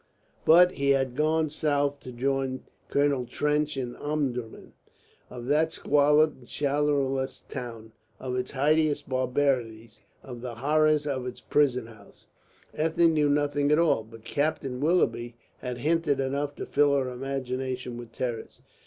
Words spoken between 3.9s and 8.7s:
Omdurman. Of that squalid and shadowless town, of its